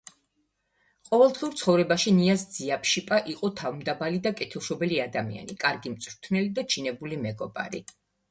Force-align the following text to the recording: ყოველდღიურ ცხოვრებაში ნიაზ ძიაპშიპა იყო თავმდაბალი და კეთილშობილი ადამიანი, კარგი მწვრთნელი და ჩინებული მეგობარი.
ყოველდღიურ 1.09 1.51
ცხოვრებაში 1.59 2.13
ნიაზ 2.19 2.45
ძიაპშიპა 2.55 3.19
იყო 3.35 3.51
თავმდაბალი 3.61 4.23
და 4.27 4.33
კეთილშობილი 4.41 4.99
ადამიანი, 5.05 5.57
კარგი 5.67 5.93
მწვრთნელი 5.97 6.51
და 6.59 6.67
ჩინებული 6.75 7.21
მეგობარი. 7.29 7.85